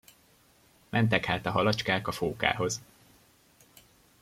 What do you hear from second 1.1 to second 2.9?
hát a halacskák a fókához.